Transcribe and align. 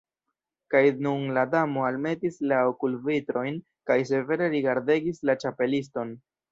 Kaj 0.73 0.79
nun 1.07 1.27
la 1.35 1.43
Damo 1.51 1.85
almetis 1.91 2.41
la 2.53 2.63
okulvitrojn 2.71 3.63
kaj 3.91 4.01
severe 4.15 4.53
rigardegis 4.59 5.27
la 5.31 5.43
Ĉapeliston. 5.47 6.23